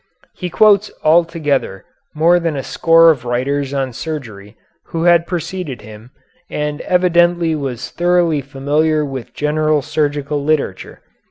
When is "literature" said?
10.43-11.01